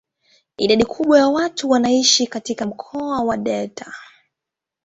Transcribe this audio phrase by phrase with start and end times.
[0.57, 3.93] Idadi kubwa ya watu wanaishi katika mkoa wa delta.